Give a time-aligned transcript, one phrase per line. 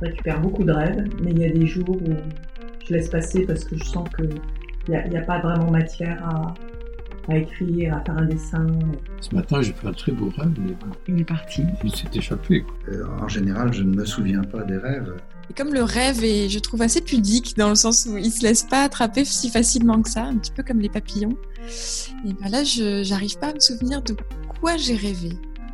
[0.00, 2.10] Je récupère beaucoup de rêves, mais il y a des jours où
[2.86, 4.30] je laisse passer parce que je sens qu'il
[4.88, 6.54] n'y a, y a pas vraiment matière à,
[7.32, 8.66] à écrire, à faire un dessin.
[9.20, 10.74] Ce matin, j'ai fait un très beau rêve, mais
[11.08, 11.64] Il est parti.
[11.84, 12.64] il s'est échappé.
[12.88, 15.14] Euh, en général, je ne me souviens pas des rêves.
[15.50, 18.42] Et comme le rêve est, je trouve, assez pudique dans le sens où il se
[18.42, 21.36] laisse pas attraper si facilement que ça, un petit peu comme les papillons.
[22.26, 24.14] Et ben là, je j'arrive pas à me souvenir de
[24.60, 25.30] quoi j'ai rêvé.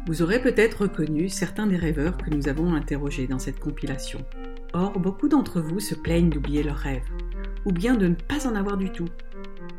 [0.06, 4.18] Vous aurez peut-être reconnu certains des rêveurs que nous avons interrogés dans cette compilation.
[4.74, 7.08] Or, beaucoup d'entre vous se plaignent d'oublier leurs rêves,
[7.64, 9.08] ou bien de ne pas en avoir du tout.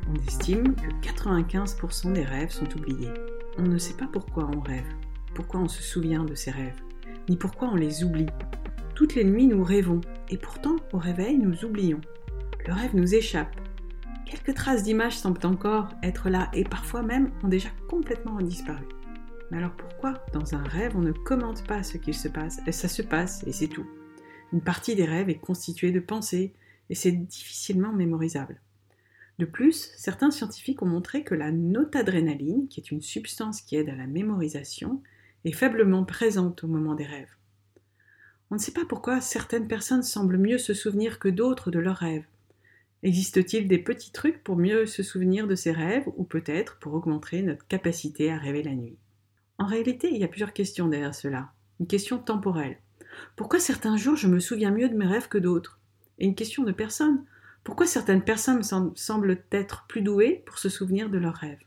[0.09, 3.11] On estime que 95% des rêves sont oubliés.
[3.59, 4.87] On ne sait pas pourquoi on rêve,
[5.35, 6.81] pourquoi on se souvient de ses rêves,
[7.29, 8.25] ni pourquoi on les oublie.
[8.95, 12.01] Toutes les nuits, nous rêvons, et pourtant, au réveil, nous oublions.
[12.65, 13.55] Le rêve nous échappe.
[14.25, 18.85] Quelques traces d'images semblent encore être là, et parfois même ont déjà complètement disparu.
[19.51, 22.59] Mais alors pourquoi, dans un rêve, on ne commente pas ce qu'il se passe?
[22.71, 23.85] Ça se passe, et c'est tout.
[24.53, 26.53] Une partie des rêves est constituée de pensées,
[26.89, 28.59] et c'est difficilement mémorisable.
[29.37, 33.89] De plus, certains scientifiques ont montré que la notadrénaline, qui est une substance qui aide
[33.89, 35.01] à la mémorisation,
[35.43, 37.35] est faiblement présente au moment des rêves.
[38.49, 41.97] On ne sait pas pourquoi certaines personnes semblent mieux se souvenir que d'autres de leurs
[41.97, 42.25] rêves.
[43.03, 47.41] Existe-t-il des petits trucs pour mieux se souvenir de ses rêves ou peut-être pour augmenter
[47.41, 48.97] notre capacité à rêver la nuit?
[49.57, 51.51] En réalité, il y a plusieurs questions derrière cela.
[51.79, 52.77] Une question temporelle.
[53.35, 55.79] Pourquoi certains jours je me souviens mieux de mes rêves que d'autres?
[56.19, 57.23] Et une question de personne.
[57.63, 61.63] Pourquoi certaines personnes sem- semblent être plus douées pour se souvenir de leurs rêves?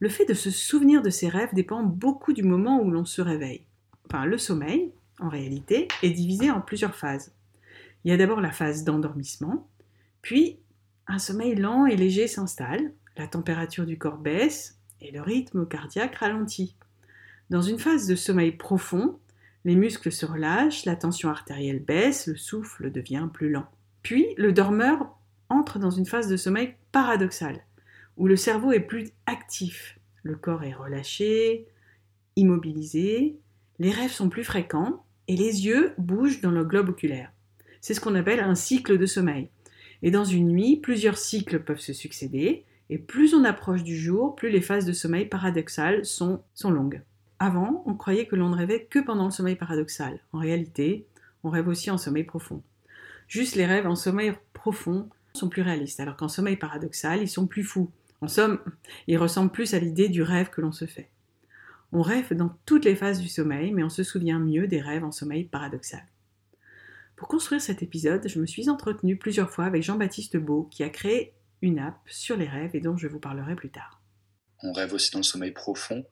[0.00, 3.22] Le fait de se souvenir de ses rêves dépend beaucoup du moment où l'on se
[3.22, 3.64] réveille.
[4.06, 7.32] Enfin, le sommeil, en réalité, est divisé en plusieurs phases.
[8.04, 9.68] Il y a d'abord la phase d'endormissement,
[10.20, 10.58] puis
[11.06, 16.16] un sommeil lent et léger s'installe, la température du corps baisse et le rythme cardiaque
[16.16, 16.76] ralentit.
[17.50, 19.18] Dans une phase de sommeil profond,
[19.64, 23.66] les muscles se relâchent, la tension artérielle baisse, le souffle devient plus lent.
[24.02, 25.18] Puis le dormeur
[25.48, 27.64] entre dans une phase de sommeil paradoxal,
[28.16, 31.66] où le cerveau est plus actif, le corps est relâché,
[32.36, 33.36] immobilisé,
[33.78, 37.30] les rêves sont plus fréquents et les yeux bougent dans le globe oculaire.
[37.80, 39.50] C'est ce qu'on appelle un cycle de sommeil.
[40.02, 44.34] Et dans une nuit, plusieurs cycles peuvent se succéder, et plus on approche du jour,
[44.34, 47.02] plus les phases de sommeil paradoxal sont, sont longues.
[47.38, 50.20] Avant, on croyait que l'on ne rêvait que pendant le sommeil paradoxal.
[50.32, 51.06] En réalité,
[51.42, 52.62] on rêve aussi en sommeil profond.
[53.28, 57.46] Juste les rêves en sommeil profond sont plus réalistes, alors qu'en sommeil paradoxal, ils sont
[57.46, 57.90] plus fous.
[58.20, 58.60] En somme,
[59.06, 61.10] ils ressemblent plus à l'idée du rêve que l'on se fait.
[61.92, 65.04] On rêve dans toutes les phases du sommeil, mais on se souvient mieux des rêves
[65.04, 66.04] en sommeil paradoxal.
[67.16, 70.88] Pour construire cet épisode, je me suis entretenue plusieurs fois avec Jean-Baptiste Beau, qui a
[70.88, 74.00] créé une app sur les rêves et dont je vous parlerai plus tard.
[74.62, 76.04] On rêve aussi dans le sommeil profond,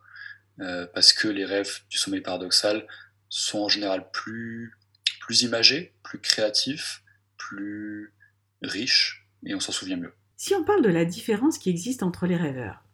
[0.60, 2.86] euh, parce que les rêves du sommeil paradoxal
[3.28, 4.76] sont en général plus,
[5.20, 7.02] plus imagés, plus créatifs,
[7.36, 8.12] plus
[8.62, 10.12] riches, et on s'en souvient mieux.
[10.36, 12.84] Si on parle de la différence qui existe entre les rêveurs,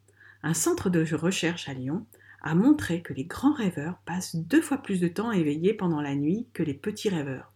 [0.43, 2.05] un centre de recherche à Lyon
[2.41, 6.15] a montré que les grands rêveurs passent deux fois plus de temps éveillés pendant la
[6.15, 7.51] nuit que les petits rêveurs.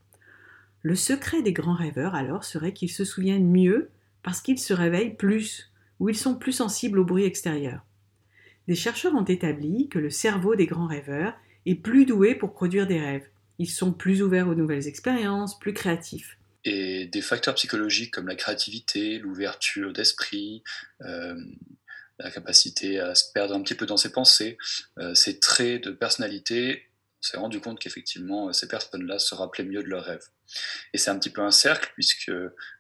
[0.81, 3.89] Le secret des grands rêveurs alors serait qu'ils se souviennent mieux
[4.21, 7.85] parce qu'ils se réveillent plus ou ils sont plus sensibles au bruit extérieur.
[8.67, 11.33] Des chercheurs ont établi que le cerveau des grands rêveurs
[11.65, 13.27] est plus doué pour produire des rêves.
[13.59, 16.37] Ils sont plus ouverts aux nouvelles expériences, plus créatifs.
[16.65, 20.63] Et des facteurs psychologiques comme la créativité, l'ouverture d'esprit,
[21.01, 21.35] euh,
[22.19, 24.57] la capacité à se perdre un petit peu dans ses pensées,
[24.97, 26.83] euh, ces traits de personnalité,
[27.19, 30.27] on s'est rendu compte qu'effectivement, ces personnes-là se rappelaient mieux de leurs rêves.
[30.93, 32.31] Et c'est un petit peu un cercle, puisque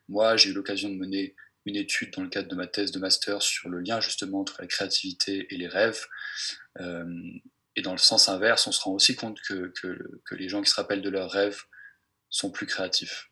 [0.09, 1.35] moi, j'ai eu l'occasion de mener
[1.65, 4.61] une étude dans le cadre de ma thèse de master sur le lien justement entre
[4.61, 6.05] la créativité et les rêves.
[6.79, 7.05] Euh,
[7.75, 10.61] et dans le sens inverse, on se rend aussi compte que, que, que les gens
[10.61, 11.63] qui se rappellent de leurs rêves
[12.29, 13.31] sont plus créatifs.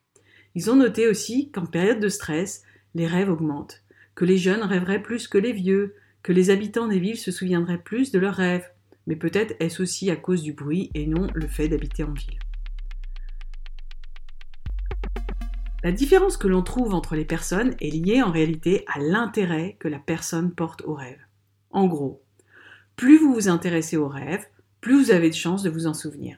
[0.56, 2.64] Ils ont noté aussi qu'en période de stress,
[2.94, 3.84] les rêves augmentent,
[4.16, 7.82] que les jeunes rêveraient plus que les vieux, que les habitants des villes se souviendraient
[7.82, 8.70] plus de leurs rêves.
[9.08, 12.38] Mais peut-être est-ce aussi à cause du bruit et non le fait d'habiter en ville.
[15.84, 19.88] La différence que l'on trouve entre les personnes est liée en réalité à l'intérêt que
[19.88, 21.20] la personne porte au rêve.
[21.72, 22.22] En gros,
[22.96, 24.46] plus vous vous intéressez au rêve,
[24.80, 26.38] plus vous avez de chances de vous en souvenir.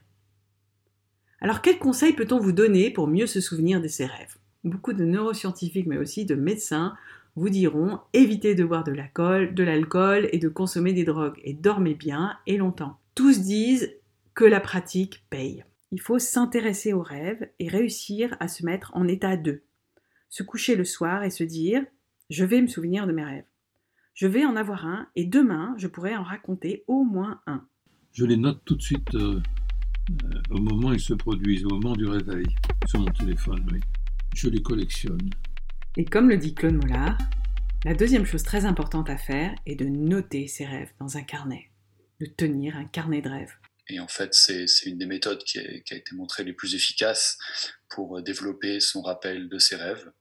[1.41, 4.37] Alors quels conseils peut-on vous donner pour mieux se souvenir de ces rêves?
[4.63, 6.95] Beaucoup de neuroscientifiques mais aussi de médecins
[7.35, 12.37] vous diront évitez de boire de l'alcool et de consommer des drogues et dormez bien
[12.47, 12.97] et longtemps.
[13.13, 13.91] Tous disent
[14.35, 15.65] que la pratique paye.
[15.93, 19.63] Il faut s'intéresser aux rêves et réussir à se mettre en état de.
[20.27, 21.85] Se coucher le soir et se dire
[22.29, 23.45] je vais me souvenir de mes rêves.
[24.13, 27.65] Je vais en avoir un et demain je pourrai en raconter au moins un.
[28.11, 29.39] Je les note tout de suite euh,
[30.11, 32.45] Euh, au moment où ils se produisent, au moment du réveil,
[32.87, 33.79] sur mon téléphone, oui.
[34.35, 35.29] Je les collectionne.
[35.95, 37.17] Et comme le dit Claude Mollard,
[37.85, 41.69] la deuxième chose très importante à faire est de noter ses rêves dans un carnet,
[42.19, 43.55] de tenir un carnet de rêves.
[43.89, 47.37] Et en fait, c'est une des méthodes qui, a été montrée les plus efficaces
[47.89, 50.11] pour développer son rappel de ses rêves.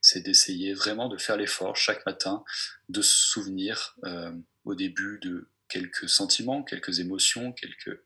[0.00, 2.44] C'est d'essayer vraiment de faire l'effort chaque matin
[2.88, 4.32] de se souvenir euh,
[4.64, 8.00] au début de quelques sentiments, quelques émotions, quelques,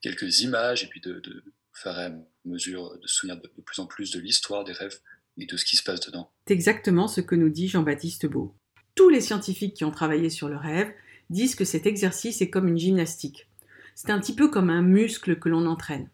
[0.00, 2.10] quelques images, et puis de, de faire à
[2.44, 4.98] mesure de se souvenir de, de plus en plus de l'histoire des rêves
[5.36, 6.32] et de ce qui se passe dedans.
[6.48, 8.56] C'est exactement ce que nous dit Jean-Baptiste Beau.
[8.94, 10.92] Tous les scientifiques qui ont travaillé sur le rêve
[11.30, 13.48] disent que cet exercice est comme une gymnastique.
[13.94, 16.08] C'est un petit peu comme un muscle que l'on entraîne.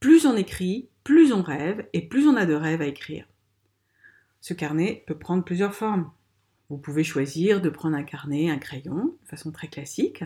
[0.00, 3.26] Plus on écrit, plus on rêve et plus on a de rêves à écrire.
[4.40, 6.10] Ce carnet peut prendre plusieurs formes.
[6.68, 10.24] Vous pouvez choisir de prendre un carnet, un crayon, de façon très classique.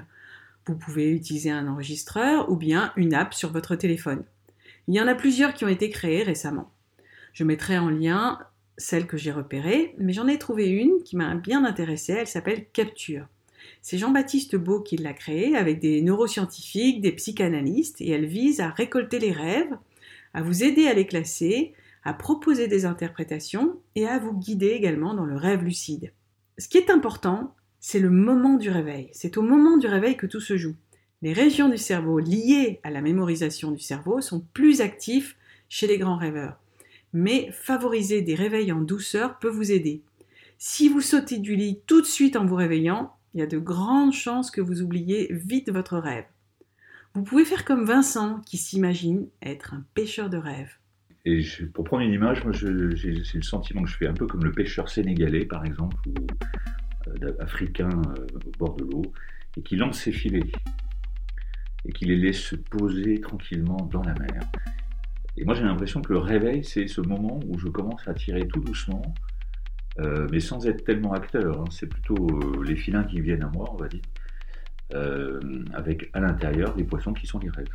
[0.65, 4.25] Vous pouvez utiliser un enregistreur ou bien une app sur votre téléphone.
[4.89, 6.73] Il y en a plusieurs qui ont été créées récemment.
[7.33, 8.39] Je mettrai en lien
[8.79, 12.67] celle que j'ai repérée, mais j'en ai trouvé une qui m'a bien intéressée, elle s'appelle
[12.73, 13.27] Capture.
[13.83, 18.71] C'est Jean-Baptiste Beau qui l'a créée avec des neuroscientifiques, des psychanalystes, et elle vise à
[18.71, 19.77] récolter les rêves,
[20.35, 21.73] à vous aider à les classer,
[22.05, 26.13] à proposer des interprétations et à vous guider également dans le rêve lucide.
[26.59, 29.09] Ce qui est important, c'est le moment du réveil.
[29.13, 30.77] C'est au moment du réveil que tout se joue.
[31.23, 35.35] Les régions du cerveau liées à la mémorisation du cerveau sont plus actives
[35.69, 36.59] chez les grands rêveurs.
[37.13, 40.03] Mais favoriser des réveils en douceur peut vous aider.
[40.59, 43.59] Si vous sautez du lit tout de suite en vous réveillant, il y a de
[43.59, 46.25] grandes chances que vous oubliez vite votre rêve.
[47.13, 50.73] Vous pouvez faire comme Vincent qui s'imagine être un pêcheur de rêves.
[51.27, 51.43] Et
[51.75, 54.89] pour prendre une image, c'est le sentiment que je fais un peu comme le pêcheur
[54.89, 56.15] sénégalais, par exemple, ou
[57.09, 59.03] euh, africain euh, au bord de l'eau,
[59.59, 60.51] et qui lance ses filets,
[61.85, 64.41] et qui les laisse se poser tranquillement dans la mer.
[65.37, 68.49] Et moi, j'ai l'impression que le réveil, c'est ce moment où je commence à tirer
[68.49, 69.03] tout doucement,
[69.99, 71.61] euh, mais sans être tellement acteur.
[71.61, 71.65] Hein.
[71.71, 74.03] C'est plutôt euh, les filins qui viennent à moi, on va dire,
[74.95, 75.41] euh,
[75.73, 77.75] avec à l'intérieur des poissons qui sont les rêves.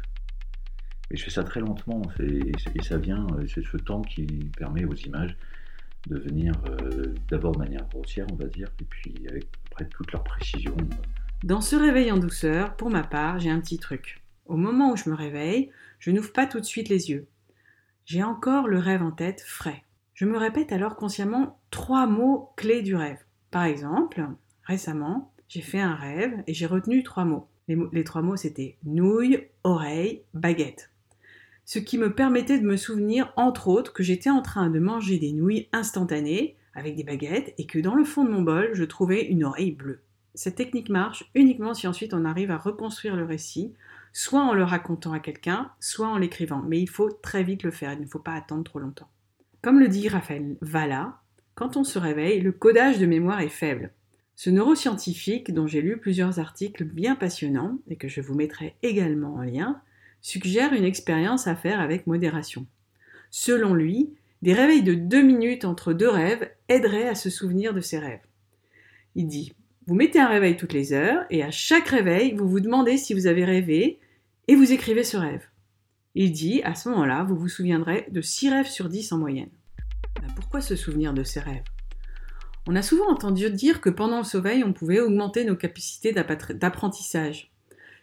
[1.10, 4.26] Et je fais ça très lentement, et, ça vient, c'est ce temps qui
[4.58, 5.36] permet aux images
[6.08, 6.54] de venir
[7.30, 10.74] d'abord de manière grossière, on va dire, et puis avec après toute leur précision.
[11.44, 14.24] Dans ce réveil en douceur, pour ma part, j'ai un petit truc.
[14.46, 15.70] Au moment où je me réveille,
[16.00, 17.28] je n'ouvre pas tout de suite les yeux.
[18.06, 19.84] J'ai encore le rêve en tête frais.
[20.22, 23.18] Je me répète alors consciemment trois mots clés du rêve.
[23.50, 24.24] Par exemple,
[24.62, 27.48] récemment, j'ai fait un rêve et j'ai retenu trois mots.
[27.68, 30.92] Les, trois mots c'était nouille, oreille, baguette.
[31.66, 35.18] Ce qui me permettait de me souvenir, entre autres, que j'étais en train de manger
[35.18, 38.84] des nouilles instantanées avec des baguettes et que dans le fond de mon bol, je
[38.84, 40.04] trouvais une oreille bleue.
[40.36, 43.74] Cette technique marche uniquement si ensuite on arrive à reconstruire le récit,
[44.14, 46.62] soit en le racontant à quelqu'un, soit en l'écrivant.
[46.62, 49.10] Mais il faut très vite le faire, il ne faut pas attendre trop longtemps.
[49.62, 51.20] Comme le dit Raphaël Valla,
[51.54, 53.92] quand on se réveille, le codage de mémoire est faible.
[54.36, 59.36] Ce neuroscientifique, dont j'ai lu plusieurs articles bien passionnants et que je vous mettrai également
[59.36, 59.80] en lien,
[60.22, 62.66] suggère une expérience à faire avec modération.
[63.30, 67.82] Selon lui, des réveils de deux minutes entre deux rêves aideraient à se souvenir de
[67.82, 68.26] ses rêves.
[69.14, 69.54] Il dit
[69.86, 73.14] Vous mettez un réveil toutes les heures et à chaque réveil, vous vous demandez si
[73.14, 74.00] vous avez rêvé
[74.48, 75.51] et vous écrivez ce rêve.
[76.14, 79.50] Il dit, à ce moment-là, vous vous souviendrez de 6 rêves sur 10 en moyenne.
[80.22, 81.64] Ben, pourquoi se souvenir de ces rêves?
[82.68, 87.52] On a souvent entendu dire que pendant le sommeil, on pouvait augmenter nos capacités d'apprentissage.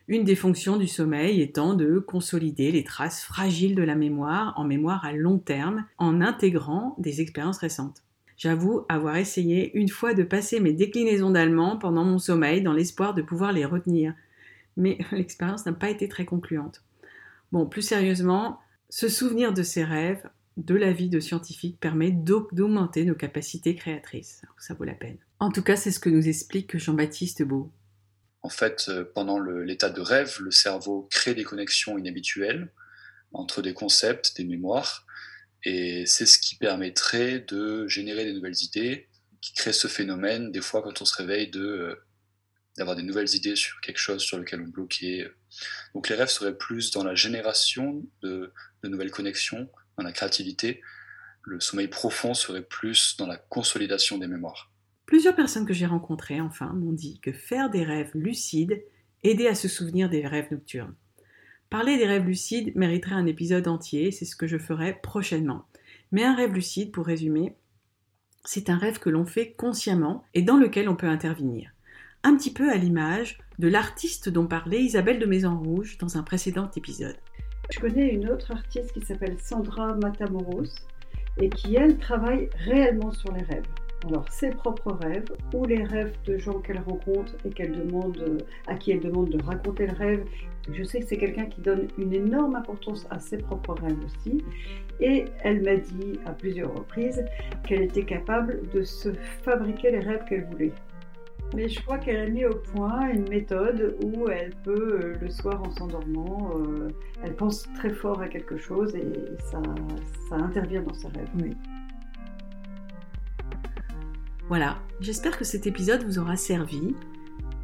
[0.08, 4.64] Une des fonctions du sommeil étant de consolider les traces fragiles de la mémoire en
[4.64, 8.02] mémoire à long terme en intégrant des expériences récentes.
[8.38, 13.12] J'avoue avoir essayé une fois de passer mes déclinaisons d'allemand pendant mon sommeil dans l'espoir
[13.12, 14.14] de pouvoir les retenir,
[14.76, 16.82] mais l'expérience n'a pas été très concluante.
[17.52, 23.04] Bon, plus sérieusement, se souvenir de ses rêves, de la vie de scientifique, permet d'augmenter
[23.04, 24.42] nos capacités créatrices.
[24.58, 25.18] ça vaut la peine.
[25.38, 27.72] En tout cas, c'est ce que nous explique Jean-Baptiste Beau.
[28.42, 32.72] En fait, euh, pendant l'état de rêve, le cerveau crée des connexions inhabituelles
[33.32, 35.06] entre des concepts, des mémoires,
[35.64, 39.08] et c'est ce qui permettrait de générer des nouvelles idées,
[39.40, 41.94] qui crée ce phénomène, des fois quand on se réveille, de euh,
[42.76, 45.28] d'avoir des nouvelles idées sur quelque chose sur lequel on bloquait.
[45.94, 48.52] Donc les rêves seraient plus dans la génération de,
[48.84, 50.82] nouvelles connexions, dans la créativité.
[51.42, 54.70] Le sommeil profond serait plus dans la consolidation des mémoires.
[55.06, 58.82] Plusieurs personnes que j'ai rencontrées, enfin, m'ont dit que faire des rêves lucides
[59.24, 60.94] aidait à se souvenir des rêves nocturnes.
[61.70, 65.66] Parler des rêves lucides mériterait un épisode entier, c'est ce que je ferai prochainement.
[66.12, 67.54] Mais un rêve lucide, pour résumer,
[68.44, 71.72] c'est un rêve que l'on fait consciemment et dans lequel on peut intervenir
[72.22, 76.22] un petit peu à l'image de l'artiste dont parlait Isabelle de Maison Rouge dans un
[76.22, 77.16] précédent épisode.
[77.70, 80.86] Je connais une autre artiste qui s'appelle Sandra Matamoros
[81.38, 83.66] et qui, elle, travaille réellement sur les rêves.
[84.06, 88.76] Alors, ses propres rêves ou les rêves de gens qu'elle rencontre et qu'elle demande, à
[88.76, 90.24] qui elle demande de raconter le rêve.
[90.72, 94.44] Je sais que c'est quelqu'un qui donne une énorme importance à ses propres rêves aussi.
[95.00, 97.24] Et elle m'a dit à plusieurs reprises
[97.66, 99.12] qu'elle était capable de se
[99.42, 100.72] fabriquer les rêves qu'elle voulait.
[101.54, 105.30] Mais je crois qu'elle a mis au point une méthode où elle peut, euh, le
[105.30, 106.88] soir en s'endormant, euh,
[107.24, 109.06] elle pense très fort à quelque chose et
[109.50, 109.60] ça,
[110.36, 111.54] intervient dans ses rêves.
[114.48, 116.94] Voilà, j'espère que cet épisode vous aura servi,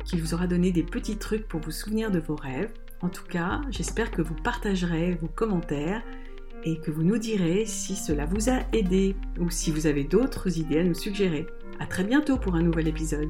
[0.05, 2.73] qu'il vous aura donné des petits trucs pour vous souvenir de vos rêves.
[3.01, 6.03] En tout cas, j'espère que vous partagerez vos commentaires
[6.65, 10.59] et que vous nous direz si cela vous a aidé ou si vous avez d'autres
[10.59, 11.47] idées à nous suggérer.
[11.81, 13.29] À très bientôt pour un nouvel épisode.